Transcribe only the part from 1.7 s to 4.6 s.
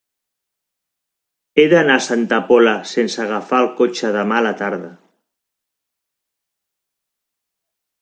d'anar a Santa Pola sense agafar el cotxe demà a la